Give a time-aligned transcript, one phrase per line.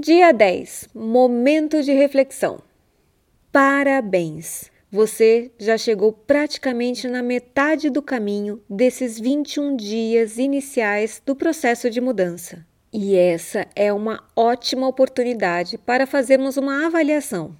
[0.00, 2.60] Dia 10 Momento de reflexão.
[3.50, 4.70] Parabéns!
[4.92, 12.00] Você já chegou praticamente na metade do caminho desses 21 dias iniciais do processo de
[12.00, 12.64] mudança.
[12.92, 17.56] E essa é uma ótima oportunidade para fazermos uma avaliação.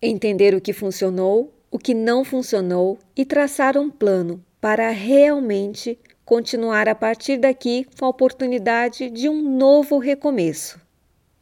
[0.00, 6.88] Entender o que funcionou, o que não funcionou e traçar um plano para realmente continuar
[6.88, 10.85] a partir daqui com a oportunidade de um novo recomeço.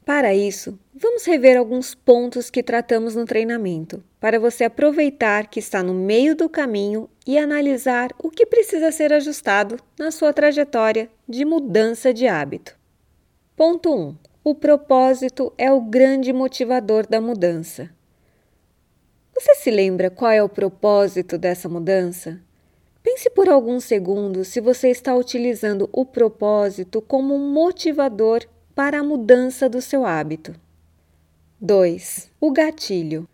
[0.05, 5.83] Para isso, vamos rever alguns pontos que tratamos no treinamento, para você aproveitar que está
[5.83, 11.47] no meio do caminho e analisar o que precisa ser ajustado na sua trajetória de
[11.47, 12.77] mudança de hábito.
[13.57, 14.17] Ponto 1.
[14.45, 17.89] O propósito é o grande motivador da mudança.
[19.35, 22.39] Você se lembra qual é o propósito dessa mudança?
[23.03, 29.05] Pense por alguns segundos se você está utilizando o propósito como um motivador para a
[29.05, 30.55] mudança do seu hábito.
[31.61, 32.31] 2.
[32.41, 33.29] O gatilho.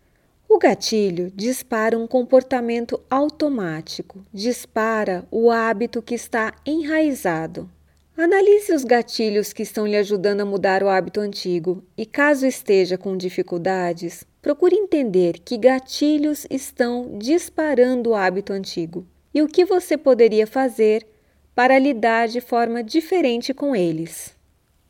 [0.47, 7.69] O gatilho dispara um comportamento automático, dispara o hábito que está enraizado.
[8.15, 12.97] Analise os gatilhos que estão lhe ajudando a mudar o hábito antigo e, caso esteja
[12.97, 19.97] com dificuldades, procure entender que gatilhos estão disparando o hábito antigo e o que você
[19.97, 21.07] poderia fazer
[21.55, 24.39] para lidar de forma diferente com eles.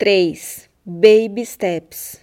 [0.02, 0.67] 3.
[0.83, 2.19] Baby Steps.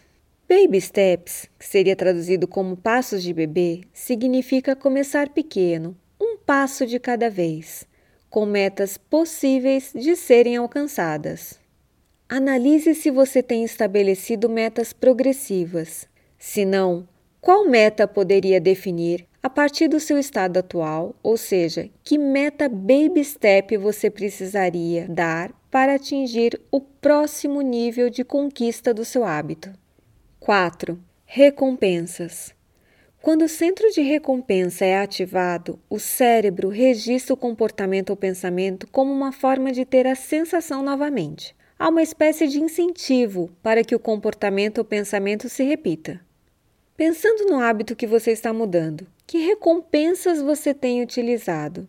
[0.49, 6.99] Baby Steps, que seria traduzido como passos de bebê, significa começar pequeno, um passo de
[6.99, 7.87] cada vez,
[8.29, 11.61] com metas possíveis de serem alcançadas.
[12.29, 16.09] Analise se você tem estabelecido metas progressivas.
[16.37, 17.09] Se não,
[17.41, 23.25] qual meta poderia definir a partir do seu estado atual, ou seja, que meta baby
[23.25, 29.73] step você precisaria dar para atingir o próximo nível de conquista do seu hábito.
[30.39, 31.03] 4.
[31.25, 32.55] Recompensas.
[33.23, 39.11] Quando o centro de recompensa é ativado, o cérebro registra o comportamento ou pensamento como
[39.11, 41.57] uma forma de ter a sensação novamente.
[41.79, 46.28] Há uma espécie de incentivo para que o comportamento ou pensamento se repita.
[46.99, 51.87] Pensando no hábito que você está mudando, que recompensas você tem utilizado?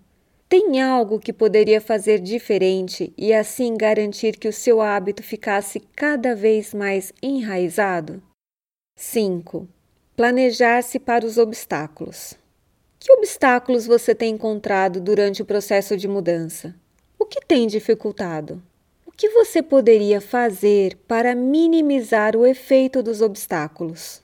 [0.48, 6.36] Tem algo que poderia fazer diferente e assim garantir que o seu hábito ficasse cada
[6.36, 8.22] vez mais enraizado?
[8.98, 9.68] 5.
[10.16, 12.36] Planejar-se para os obstáculos.
[13.00, 16.76] Que obstáculos você tem encontrado durante o processo de mudança?
[17.18, 18.62] O que tem dificultado?
[19.08, 24.22] O que você poderia fazer para minimizar o efeito dos obstáculos?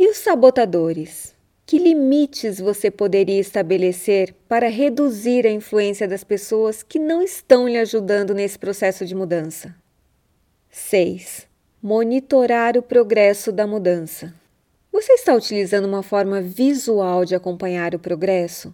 [0.00, 1.34] E os sabotadores?
[1.66, 7.76] Que limites você poderia estabelecer para reduzir a influência das pessoas que não estão lhe
[7.76, 9.76] ajudando nesse processo de mudança?
[10.70, 11.46] 6.
[11.82, 14.32] Monitorar o progresso da mudança.
[14.90, 18.72] Você está utilizando uma forma visual de acompanhar o progresso?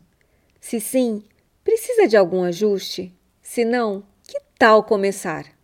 [0.60, 1.24] Se sim,
[1.64, 3.12] precisa de algum ajuste?
[3.42, 5.55] Se não, que tal começar?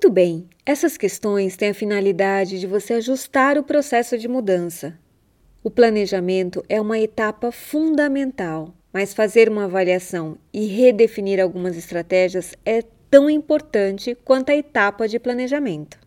[0.00, 4.96] Muito bem, essas questões têm a finalidade de você ajustar o processo de mudança.
[5.60, 12.80] O planejamento é uma etapa fundamental, mas fazer uma avaliação e redefinir algumas estratégias é
[13.10, 15.98] tão importante quanto a etapa de planejamento.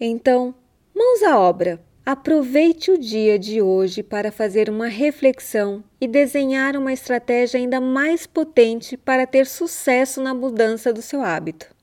[0.00, 0.54] Então,
[0.96, 1.78] mãos à obra!
[2.06, 8.26] Aproveite o dia de hoje para fazer uma reflexão e desenhar uma estratégia ainda mais
[8.26, 11.76] potente para ter sucesso na mudança do seu hábito.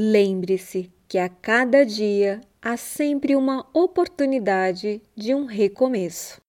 [0.00, 6.40] Lembre-se que a cada dia há sempre uma oportunidade de um recomeço.